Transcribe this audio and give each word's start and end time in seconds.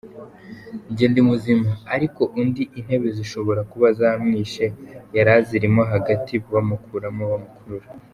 Njye 0.91 1.05
ndi 1.09 1.21
muzima 1.29 1.69
ariko 1.95 2.21
undi 2.41 2.63
intebe 2.79 3.07
zishobora 3.17 3.61
kuba 3.71 3.87
zamwishe 3.99 4.65
yarazirimo 5.15 5.81
hagati 5.93 6.33
bamukuramo 6.53 7.23
bamukurura. 7.33 7.87